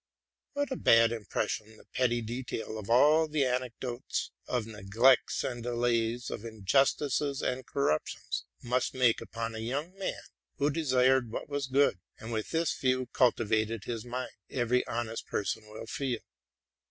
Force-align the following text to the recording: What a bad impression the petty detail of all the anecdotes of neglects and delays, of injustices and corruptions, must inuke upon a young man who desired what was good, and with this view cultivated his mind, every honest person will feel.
What 0.53 0.71
a 0.71 0.77
bad 0.77 1.11
impression 1.11 1.77
the 1.77 1.85
petty 1.93 2.23
detail 2.23 2.79
of 2.79 2.89
all 2.89 3.27
the 3.27 3.45
anecdotes 3.45 4.31
of 4.47 4.65
neglects 4.65 5.43
and 5.43 5.61
delays, 5.61 6.31
of 6.31 6.43
injustices 6.43 7.43
and 7.43 7.67
corruptions, 7.67 8.45
must 8.63 8.95
inuke 8.95 9.21
upon 9.21 9.53
a 9.53 9.59
young 9.59 9.93
man 9.99 10.23
who 10.57 10.71
desired 10.71 11.29
what 11.31 11.49
was 11.49 11.67
good, 11.67 11.99
and 12.19 12.33
with 12.33 12.49
this 12.49 12.73
view 12.75 13.09
cultivated 13.13 13.83
his 13.83 14.03
mind, 14.03 14.31
every 14.49 14.83
honest 14.87 15.27
person 15.27 15.69
will 15.69 15.85
feel. 15.85 16.21